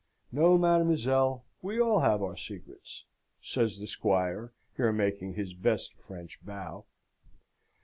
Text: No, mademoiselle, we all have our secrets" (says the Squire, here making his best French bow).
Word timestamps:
No, 0.31 0.57
mademoiselle, 0.57 1.45
we 1.61 1.79
all 1.79 1.99
have 1.99 2.23
our 2.23 2.35
secrets" 2.35 3.05
(says 3.39 3.77
the 3.77 3.85
Squire, 3.85 4.51
here 4.75 4.91
making 4.91 5.35
his 5.35 5.53
best 5.53 5.93
French 5.93 6.43
bow). 6.43 6.85